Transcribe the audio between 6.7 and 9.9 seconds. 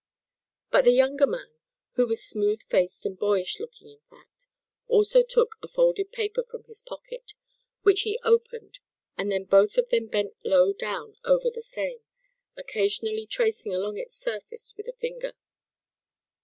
pocket, which he opened and then both of